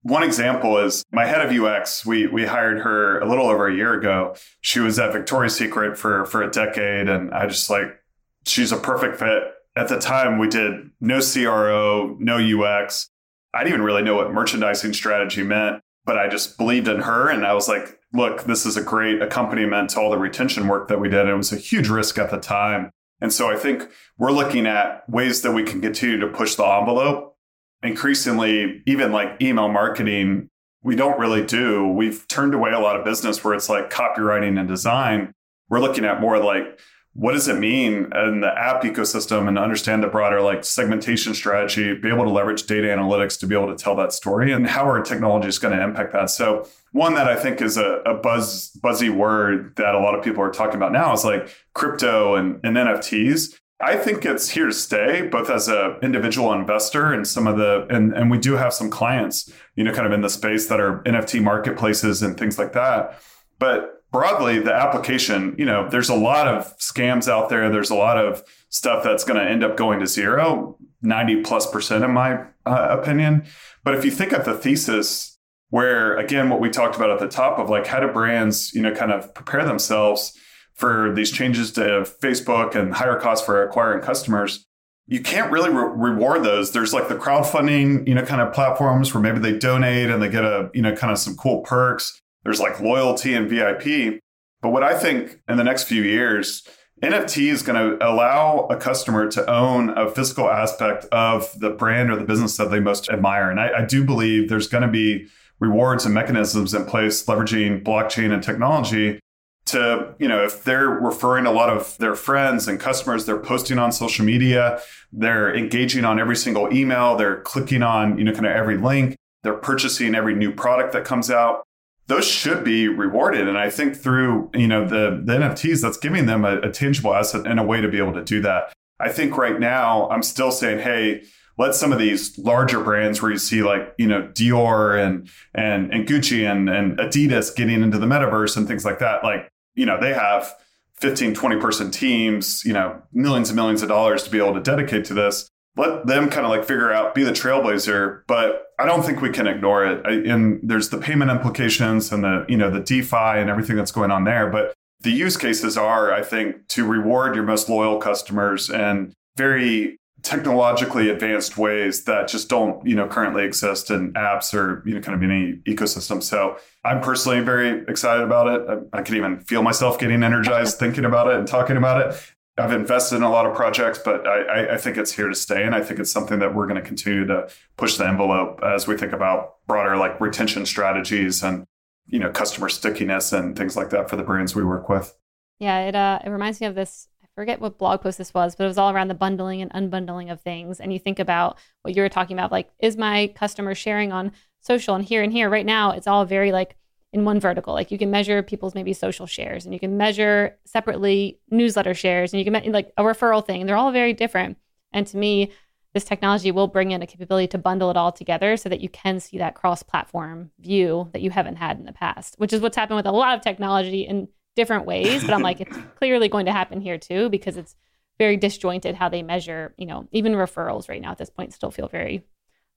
[0.08, 2.06] one example is my head of UX.
[2.06, 4.36] We we hired her a little over a year ago.
[4.62, 8.00] She was at Victoria's Secret for for a decade, and I just like
[8.46, 9.44] she's a perfect fit.
[9.76, 13.10] At the time, we did no CRO, no UX.
[13.54, 17.30] I didn't even really know what merchandising strategy meant, but I just believed in her,
[17.30, 20.88] and I was like, "Look, this is a great accompaniment to all the retention work
[20.88, 23.58] that we did." And it was a huge risk at the time, and so I
[23.58, 27.37] think we're looking at ways that we can continue to push the envelope
[27.84, 30.50] increasingly, even like email marketing,
[30.84, 31.88] we don't really do.
[31.88, 35.34] We've turned away a lot of business where it's like copywriting and design.
[35.70, 36.80] We're looking at more like
[37.18, 41.96] what does it mean in the app ecosystem and understand the broader like segmentation strategy,
[41.96, 44.84] be able to leverage data analytics to be able to tell that story and how
[44.84, 46.30] our technology is going to impact that.
[46.30, 50.24] So one that I think is a, a buzz buzzy word that a lot of
[50.24, 53.58] people are talking about now is like crypto and, and NFTs.
[53.80, 57.86] I think it's here to stay, both as an individual investor and some of the,
[57.90, 60.80] and, and we do have some clients, you know, kind of in the space that
[60.80, 63.22] are NFT marketplaces and things like that.
[63.60, 67.70] But broadly, the application, you know, there's a lot of scams out there.
[67.70, 71.70] There's a lot of stuff that's going to end up going to zero, 90 plus
[71.70, 73.46] percent, in my uh, opinion.
[73.84, 75.38] But if you think of the thesis,
[75.70, 78.82] where again, what we talked about at the top of like how do brands, you
[78.82, 80.38] know, kind of prepare themselves
[80.78, 81.82] for these changes to
[82.22, 84.66] Facebook and higher costs for acquiring customers,
[85.08, 86.72] you can't really re- reward those.
[86.72, 90.30] There's like the crowdfunding, you know, kind of platforms where maybe they donate and they
[90.30, 92.22] get a, you know, kind of some cool perks.
[92.44, 94.22] There's like loyalty and VIP.
[94.62, 96.64] But what I think in the next few years,
[97.02, 102.12] NFT is going to allow a customer to own a physical aspect of the brand
[102.12, 103.50] or the business that they most admire.
[103.50, 105.28] And I, I do believe there's going to be
[105.60, 109.20] rewards and mechanisms in place leveraging blockchain and technology
[109.68, 113.78] to, you know, if they're referring a lot of their friends and customers, they're posting
[113.78, 118.46] on social media, they're engaging on every single email, they're clicking on, you know, kind
[118.46, 121.64] of every link, they're purchasing every new product that comes out.
[122.08, 123.48] Those should be rewarded.
[123.48, 127.14] And I think through, you know, the, the NFTs, that's giving them a, a tangible
[127.14, 128.74] asset and a way to be able to do that.
[129.00, 131.24] I think right now I'm still saying, hey,
[131.58, 135.94] let some of these larger brands where you see like you know Dior and and
[135.94, 139.86] and Gucci and and Adidas getting into the metaverse and things like that like you
[139.86, 140.54] know, they have
[140.96, 144.60] 15, 20 person teams, you know, millions and millions of dollars to be able to
[144.60, 145.48] dedicate to this.
[145.78, 148.24] Let them kind of like figure out, be the trailblazer.
[148.28, 150.06] But I don't think we can ignore it.
[150.06, 153.92] I, and there's the payment implications and the, you know, the DeFi and everything that's
[153.92, 154.50] going on there.
[154.50, 159.98] But the use cases are, I think, to reward your most loyal customers and very
[160.28, 165.00] technologically advanced ways that just don't you know currently exist in apps or you know
[165.00, 168.86] kind of any ecosystem so i'm personally very excited about it.
[168.94, 172.22] I, I can even feel myself getting energized thinking about it and talking about it.
[172.58, 175.64] I've invested in a lot of projects but i, I think it's here to stay
[175.64, 178.86] and i think it's something that we're going to continue to push the envelope as
[178.86, 181.66] we think about broader like retention strategies and
[182.08, 185.16] you know customer stickiness and things like that for the brands we work with.
[185.60, 187.08] Yeah it uh it reminds me of this
[187.38, 190.32] forget what blog post this was, but it was all around the bundling and unbundling
[190.32, 190.80] of things.
[190.80, 194.32] And you think about what you were talking about, like, is my customer sharing on
[194.62, 195.48] social and here and here?
[195.48, 196.76] Right now, it's all very like
[197.14, 197.76] in one vertical.
[197.76, 202.34] Like you can measure people's maybe social shares and you can measure separately newsletter shares
[202.34, 203.68] and you can like a referral thing.
[203.68, 204.58] They're all very different.
[204.92, 205.52] And to me,
[205.94, 208.90] this technology will bring in a capability to bundle it all together so that you
[208.90, 212.62] can see that cross platform view that you haven't had in the past, which is
[212.62, 216.28] what's happened with a lot of technology in different ways, but I'm like, it's clearly
[216.28, 217.76] going to happen here too because it's
[218.18, 221.72] very disjointed how they measure, you know, even referrals right now at this point still
[221.72, 222.26] feel very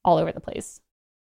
[0.05, 0.79] all over the place.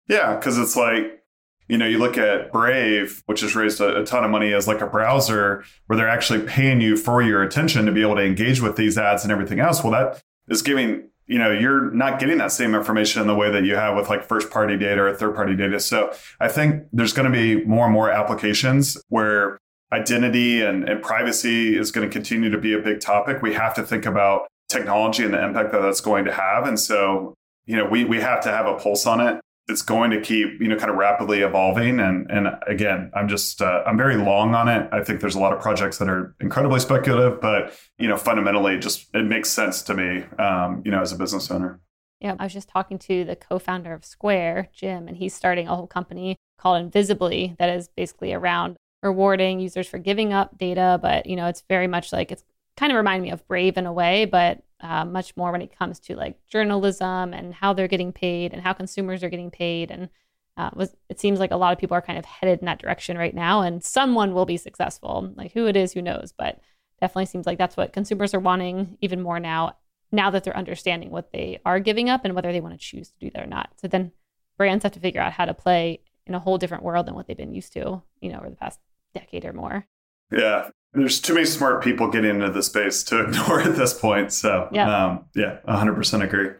[0.07, 1.23] Yeah, because it's like,
[1.69, 4.67] you know, you look at Brave, which has raised a, a, ton of money as
[4.67, 8.23] like a browser where they're actually paying you for your attention to be able to
[8.23, 9.81] engage with these ads and everything else.
[9.81, 13.49] Well, that is giving, you know, you're not getting that same information in the way
[13.49, 15.79] that you have with like first party data or third party data.
[15.79, 19.61] So I think there's going to be more and more applications where
[19.93, 23.41] identity and, and privacy is going to continue to be a big topic.
[23.41, 26.65] We have to think about technology and the impact that that's going to have.
[26.65, 27.33] And so,
[27.65, 29.41] you know, we, we have to have a pulse on it.
[29.67, 31.99] It's going to keep, you know, kind of rapidly evolving.
[31.99, 34.89] And, and again, I'm just, uh, I'm very long on it.
[34.91, 38.79] I think there's a lot of projects that are incredibly speculative, but, you know, fundamentally
[38.79, 41.79] just, it makes sense to me, um, you know, as a business owner.
[42.19, 45.75] Yeah, I was just talking to the co-founder of Square, Jim, and he's starting a
[45.75, 51.25] whole company called Invisibly that is basically around rewarding users for giving up data, but
[51.25, 52.43] you know, it's very much like it's
[52.77, 55.77] kind of remind me of Brave in a way, but uh, much more when it
[55.77, 59.91] comes to like journalism and how they're getting paid and how consumers are getting paid.
[59.91, 60.09] And
[60.57, 62.79] uh, was it seems like a lot of people are kind of headed in that
[62.79, 65.31] direction right now, and someone will be successful.
[65.35, 66.33] Like who it is, who knows?
[66.37, 66.59] But
[66.99, 69.77] definitely seems like that's what consumers are wanting even more now.
[70.11, 73.09] Now that they're understanding what they are giving up and whether they want to choose
[73.09, 73.69] to do that or not.
[73.77, 74.11] So then
[74.57, 77.27] brands have to figure out how to play in a whole different world than what
[77.27, 78.79] they've been used to, you know, over the past
[79.13, 79.85] decade or more.
[80.31, 80.69] Yeah.
[80.93, 84.33] There's too many smart people getting into the space to ignore at this point.
[84.33, 86.51] So, yeah, um, yeah 100% agree.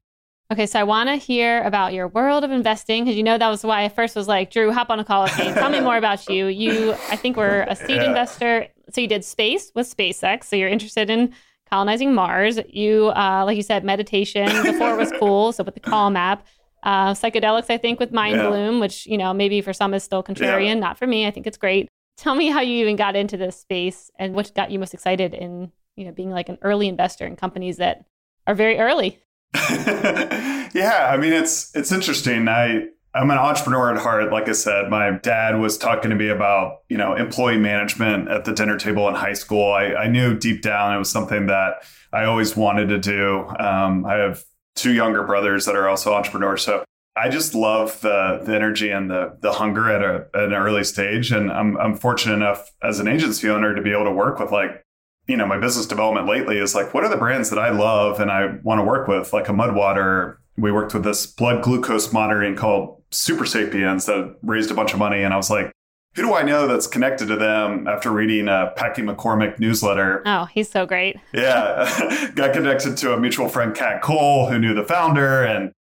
[0.51, 3.47] Okay, so I want to hear about your world of investing because you know that
[3.47, 5.45] was why I first was like, Drew, hop on a call with me.
[5.53, 6.47] Tell me more about you.
[6.47, 8.09] You, I think, were a seed yeah.
[8.09, 8.67] investor.
[8.89, 10.45] So you did space with SpaceX.
[10.45, 11.33] So you're interested in
[11.69, 12.59] colonizing Mars.
[12.67, 15.53] You, uh, like you said, meditation before it was cool.
[15.53, 16.45] So with the Calm app,
[16.83, 18.49] uh, psychedelics, I think, with Mind yeah.
[18.49, 20.65] Bloom, which you know maybe for some is still contrarian.
[20.65, 20.73] Yeah.
[20.73, 21.25] Not for me.
[21.25, 21.87] I think it's great.
[22.21, 25.33] Tell me how you even got into this space and what got you most excited
[25.33, 28.05] in, you know, being like an early investor in companies that
[28.45, 29.19] are very early.
[29.55, 32.47] yeah, I mean it's it's interesting.
[32.47, 34.31] I I'm an entrepreneur at heart.
[34.31, 38.45] Like I said, my dad was talking to me about, you know, employee management at
[38.45, 39.73] the dinner table in high school.
[39.73, 41.83] I, I knew deep down it was something that
[42.13, 43.47] I always wanted to do.
[43.59, 44.43] Um, I have
[44.75, 46.61] two younger brothers that are also entrepreneurs.
[46.61, 46.85] So
[47.15, 50.83] I just love the, the energy and the, the hunger at, a, at an early
[50.83, 51.31] stage.
[51.31, 54.51] And I'm, I'm fortunate enough as an agency owner to be able to work with
[54.51, 54.83] like,
[55.27, 58.19] you know, my business development lately is like, what are the brands that I love
[58.19, 60.37] and I want to work with, like a Mudwater.
[60.57, 64.99] We worked with this blood glucose monitoring called Super Sapiens that raised a bunch of
[64.99, 65.21] money.
[65.21, 65.71] And I was like,
[66.15, 70.21] who do I know that's connected to them after reading a Packy McCormick newsletter?
[70.25, 71.17] Oh, he's so great.
[71.33, 72.31] yeah.
[72.35, 75.43] Got connected to a mutual friend, Kat Cole, who knew the founder.
[75.43, 75.71] And,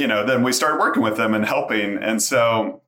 [0.00, 1.98] you know, then we started working with them and helping.
[1.98, 2.82] And so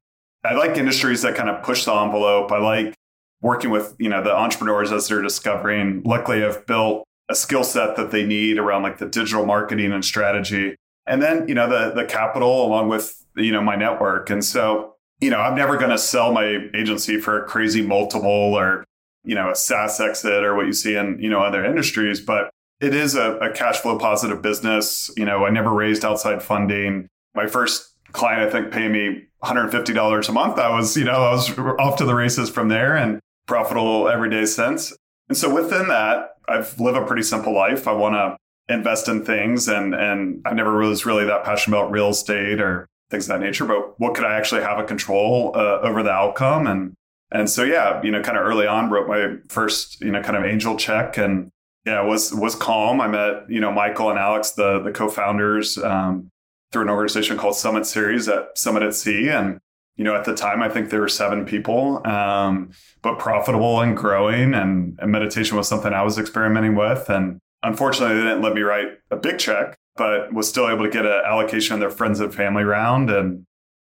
[0.45, 2.51] I like industries that kind of push the envelope.
[2.51, 2.95] I like
[3.41, 6.03] working with, you know, the entrepreneurs as they're discovering.
[6.05, 10.05] Luckily, I've built a skill set that they need around like the digital marketing and
[10.05, 10.75] strategy.
[11.07, 14.95] And then, you know, the the capital along with you know my network and so
[15.21, 18.85] you know i'm never going to sell my agency for a crazy multiple or
[19.25, 22.51] you know a saas exit or what you see in you know other industries but
[22.83, 27.09] it is a, a cash flow positive business you know i never raised outside funding
[27.35, 31.33] my first client i think pay me $150 a month i was you know i
[31.33, 34.95] was off to the races from there and profitable every day since
[35.29, 38.37] and so within that i've lived a pretty simple life i want to
[38.69, 42.89] invest in things and and I never was really that passionate about real estate or
[43.11, 43.65] things of that nature.
[43.65, 46.67] But what could I actually have a control uh, over the outcome?
[46.67, 46.95] And
[47.31, 50.37] and so yeah, you know, kind of early on, wrote my first you know kind
[50.37, 51.51] of angel check, and
[51.85, 53.01] yeah, was was calm.
[53.01, 56.31] I met you know Michael and Alex, the the co-founders, um,
[56.73, 59.59] through an organization called Summit Series at Summit at Sea, and
[59.97, 62.71] you know at the time I think there were seven people, um,
[63.03, 68.17] but profitable and growing, and, and meditation was something I was experimenting with, and unfortunately
[68.17, 71.23] they didn't let me write a big check but was still able to get an
[71.25, 73.11] allocation on their friends and family round.
[73.11, 73.45] And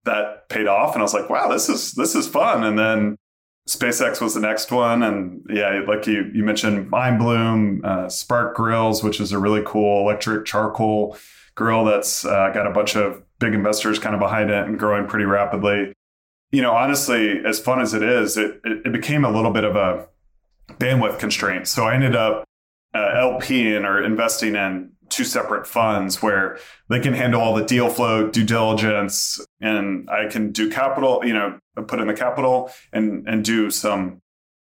[0.04, 0.94] that paid off.
[0.94, 2.64] And I was like, wow, this is this is fun.
[2.64, 3.16] And then
[3.68, 5.02] SpaceX was the next one.
[5.02, 10.00] And yeah, like you you mentioned Mindbloom, uh, Spark Grills, which is a really cool
[10.02, 11.16] electric charcoal
[11.54, 15.06] grill that's uh, got a bunch of big investors kind of behind it and growing
[15.06, 15.92] pretty rapidly.
[16.50, 19.64] You know, honestly, as fun as it is, it, it, it became a little bit
[19.64, 20.06] of a
[20.74, 21.68] bandwidth constraint.
[21.68, 22.44] So I ended up
[22.94, 26.58] uh, LPing or investing in two separate funds where
[26.88, 31.32] they can handle all the deal flow, due diligence, and I can do capital, you
[31.32, 34.20] know, put in the capital and and do some,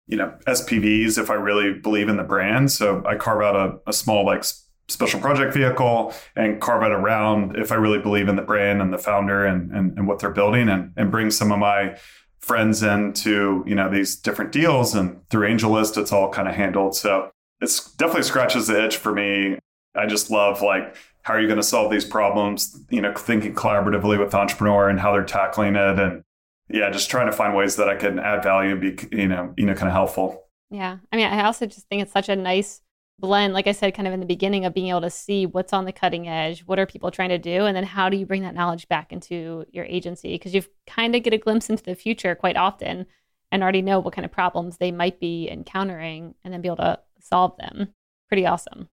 [0.08, 2.72] you know, SPVs if I really believe in the brand.
[2.72, 4.44] So I carve out a, a small like
[4.90, 8.94] special project vehicle and carve it around if I really believe in the brand and
[8.94, 11.98] the founder and and, and what they're building and and bring some of my
[12.40, 14.94] friends into you know these different deals.
[14.94, 16.96] And through AngelList it's all kind of handled.
[16.96, 17.32] So
[17.62, 19.58] it's definitely scratches the itch for me.
[19.96, 22.80] I just love like how are you going to solve these problems?
[22.90, 26.24] You know, thinking collaboratively with the entrepreneur and how they're tackling it, and
[26.70, 29.54] yeah, just trying to find ways that I can add value and be you know
[29.58, 30.44] you know kind of helpful.
[30.70, 32.82] Yeah, I mean, I also just think it's such a nice
[33.20, 35.72] blend, like I said, kind of in the beginning of being able to see what's
[35.72, 38.26] on the cutting edge, what are people trying to do, and then how do you
[38.26, 41.84] bring that knowledge back into your agency because you kind of get a glimpse into
[41.84, 43.06] the future quite often
[43.52, 46.78] and already know what kind of problems they might be encountering and then be able
[46.78, 47.94] to solve them.
[48.28, 48.90] Pretty awesome.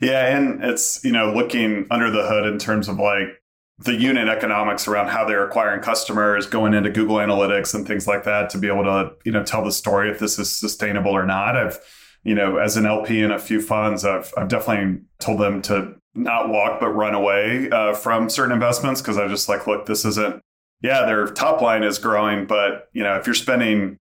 [0.00, 3.42] Yeah, and it's you know looking under the hood in terms of like
[3.78, 8.24] the unit economics around how they're acquiring customers, going into Google Analytics and things like
[8.24, 11.26] that to be able to you know tell the story if this is sustainable or
[11.26, 11.56] not.
[11.56, 11.78] I've
[12.22, 15.94] you know as an LP in a few funds, I've I've definitely told them to
[16.14, 20.04] not walk but run away uh, from certain investments because I just like look this
[20.04, 20.42] isn't
[20.82, 23.98] yeah their top line is growing but you know if you're spending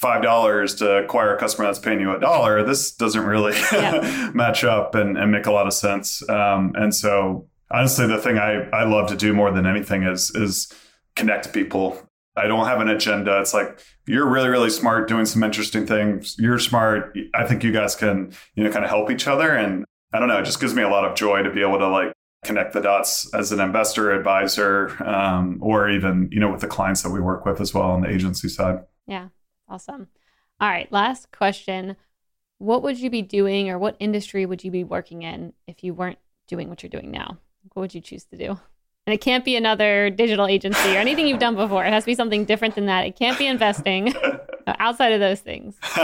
[0.00, 4.30] five dollars to acquire a customer that's paying you a dollar, this doesn't really yeah.
[4.32, 6.26] match up and, and, make a lot of sense.
[6.30, 10.30] Um, and so honestly, the thing I, I love to do more than anything is
[10.34, 10.72] is
[11.16, 12.00] connect people.
[12.34, 13.40] I don't have an agenda.
[13.40, 16.34] It's like you're really, really smart doing some interesting things.
[16.38, 17.14] You're smart.
[17.34, 19.54] I think you guys can, you know, kind of help each other.
[19.54, 19.84] And
[20.14, 21.88] I don't know, it just gives me a lot of joy to be able to
[21.88, 26.66] like connect the dots as an investor, advisor, um, or even, you know, with the
[26.66, 28.78] clients that we work with as well on the agency side.
[29.06, 29.28] Yeah.
[29.70, 30.08] Awesome.
[30.60, 31.96] All right, last question.
[32.58, 35.94] What would you be doing or what industry would you be working in if you
[35.94, 36.18] weren't
[36.48, 37.38] doing what you're doing now?
[37.72, 38.58] What would you choose to do?
[39.06, 41.84] And it can't be another digital agency or anything you've done before.
[41.84, 43.06] It has to be something different than that.
[43.06, 44.12] It can't be investing
[44.66, 45.76] outside of those things.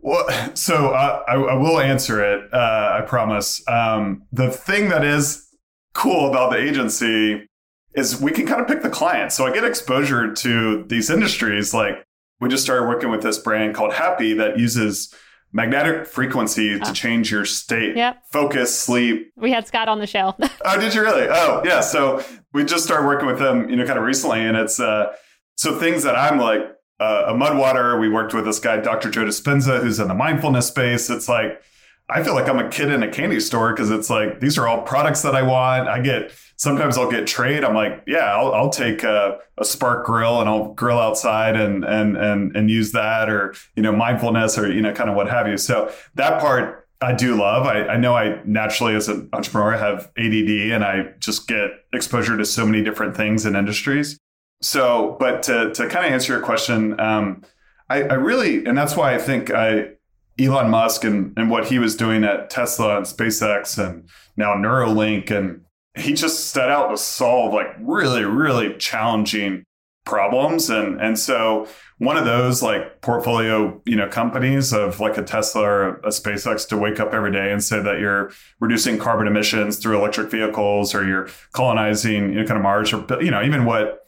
[0.00, 2.52] well, so uh, I, I, will answer it.
[2.52, 3.66] Uh, I promise.
[3.66, 5.48] Um, the thing that is
[5.94, 7.48] cool about the agency
[7.94, 9.32] is we can kind of pick the client.
[9.32, 11.72] So I get exposure to these industries.
[11.72, 12.04] Like
[12.40, 15.14] we just started working with this brand called Hapbee that uses
[15.52, 16.92] magnetic frequency to Oh.
[16.92, 18.22] change your state, Yep.
[18.32, 19.30] focus, sleep.
[19.36, 20.34] We had Scott on the show.
[20.66, 21.26] Oh, did you really?
[21.30, 21.80] Oh, yeah.
[21.80, 25.12] So we just started working with them, you know, kind of recently, and it's uh,
[25.56, 26.62] so things that I'm like
[27.00, 28.00] uh, a Mudwater.
[28.00, 29.10] We worked with this guy, Dr.
[29.10, 31.10] Joe Dispenza, who's in the mindfulness space.
[31.10, 31.60] It's like
[32.08, 34.66] I feel like I'm a kid in a candy store because it's like these are
[34.66, 35.86] all products that I want.
[35.88, 37.64] I get sometimes I'll get trade.
[37.64, 41.84] I'm like, yeah, I'll, I'll take a, a Spark grill and I'll grill outside and
[41.84, 45.28] and and and use that, or you know, mindfulness, or you know, kind of what
[45.28, 45.56] have you.
[45.56, 47.66] So that part I do love.
[47.66, 52.36] I, I know I naturally, as an entrepreneur, have ADD and I just get exposure
[52.36, 54.18] to so many different things and industries.
[54.62, 57.42] So, but to, to kind of answer your question, um,
[57.90, 59.90] I, I really, and that's why I think I,
[60.38, 65.30] Elon Musk and, and what he was doing at Tesla and SpaceX and now Neuralink,
[65.30, 65.60] and
[65.96, 69.64] he just set out to solve like really, really challenging
[70.04, 70.68] problems.
[70.68, 71.66] And, and so
[71.98, 76.68] one of those like portfolio, you know, companies of like a Tesla or a SpaceX
[76.68, 78.30] to wake up every day and say that you're
[78.60, 83.06] reducing carbon emissions through electric vehicles or you're colonizing, you know, kind of Mars or,
[83.22, 84.06] you know, even what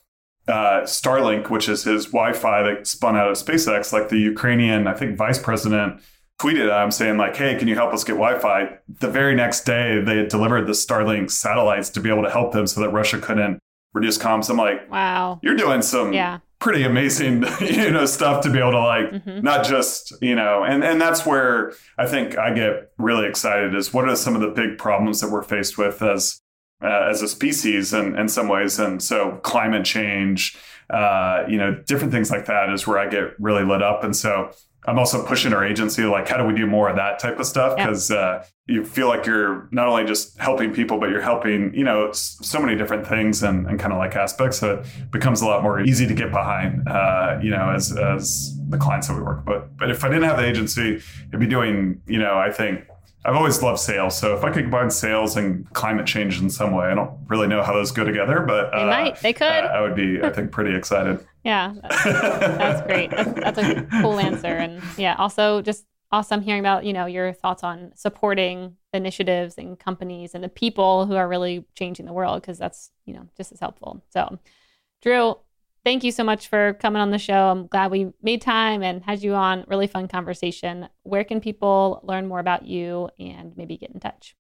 [0.48, 4.92] uh, Starlink, which is his Wi-Fi that spun out of SpaceX, like the Ukrainian, I
[4.92, 6.00] think, vice president
[6.40, 9.64] tweeted at him saying like, "Hey, can you help us get Wi-Fi?" The very next
[9.64, 12.90] day, they had delivered the Starlink satellites to be able to help them so that
[12.90, 13.58] Russia couldn't
[13.94, 14.50] reduce comms.
[14.50, 15.38] I'm like, wow.
[15.42, 16.40] you're doing some Yeah.
[16.58, 19.42] pretty amazing, you know, stuff to be able to like Mhm.
[19.42, 23.92] not just you know and and that's where i think i get really excited is
[23.94, 26.40] what are some of the big problems that we're faced with as
[26.82, 30.56] uh, as a species and in some ways and so climate change
[30.90, 34.14] uh, you know different things like that is where i get really lit up and
[34.16, 34.50] so
[34.86, 37.46] i'm also pushing our agency like how do we do more of that type of
[37.46, 37.86] stuff Yeah.
[37.86, 41.84] because uh, you feel like you're not only just helping people but you're helping you
[41.84, 45.46] know so many different things and, and kind of like aspects so it becomes a
[45.46, 49.22] lot more easy to get behind uh, you know as as the clients that we
[49.22, 51.00] work with but if i didn't have the agency
[51.32, 52.84] i'd be doing you know i think
[53.24, 56.70] I've always loved sales, so if I could combine sales and climate change in some
[56.70, 59.16] way, I don't really know how those go together, but They uh, might.
[59.20, 59.42] They could.
[59.64, 61.26] uh, I would be, I think, pretty excited.
[61.46, 61.74] Yeah.
[61.80, 63.10] That's, that's great.
[63.10, 64.48] That's, that's a cool answer.
[64.48, 69.78] And yeah, also just awesome hearing about, you know, your thoughts on supporting initiatives and
[69.78, 73.52] companies and the people who are really changing the world because that's, you know, just
[73.52, 74.02] as helpful.
[74.10, 74.38] So,
[75.02, 75.36] Drew,
[75.84, 77.48] thank you so much for coming on the show.
[77.48, 79.64] I'm glad we made time and had you on.
[79.68, 80.88] Really fun conversation.
[81.02, 84.34] Where can people learn more about you and maybe get in touch?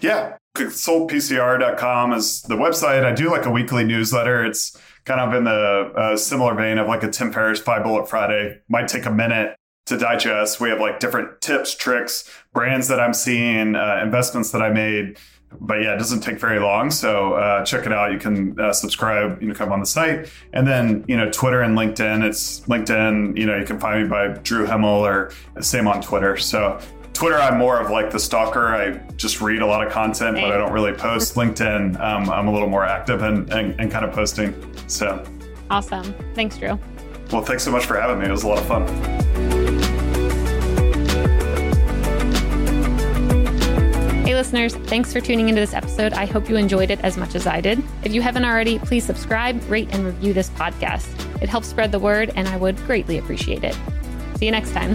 [0.00, 3.04] Yeah, consultpcr.com is the website.
[3.04, 4.44] I do like a weekly newsletter.
[4.44, 8.08] It's kind of in the uh, similar vein of like a Tim Ferriss Five Bullet
[8.08, 8.60] Friday.
[8.68, 10.60] Might take a minute to digest.
[10.60, 15.18] We have like different tips, tricks, brands that I'm seeing, uh, investments that I made.
[15.60, 16.90] But yeah, it doesn't take very long.
[16.90, 18.12] So uh, check it out.
[18.12, 20.30] You can uh, subscribe, you know, come on the site.
[20.52, 22.22] And then, you know, Twitter and LinkedIn.
[22.22, 26.36] It's LinkedIn, you know, you can find me by Drew Hemmel or same on Twitter.
[26.36, 26.78] So
[27.18, 28.68] Twitter, I'm more of like the stalker.
[28.68, 31.34] I just read a lot of content, but I don't really post.
[31.34, 34.54] LinkedIn, um, I'm a little more active and, and, and kind of posting.
[34.86, 35.24] So,
[35.68, 36.14] Awesome.
[36.36, 36.78] Thanks, Drew.
[37.32, 38.26] well, thanks so much for having me.
[38.26, 38.86] It was a lot of fun.
[44.24, 46.12] Hey, listeners, thanks for tuning into this episode.
[46.12, 47.82] I hope you enjoyed it as much as I did.
[48.04, 51.08] If you haven't already, please subscribe, rate, and review this podcast.
[51.42, 53.76] It helps spread the word, and I would greatly appreciate it.
[54.36, 54.94] See you next time.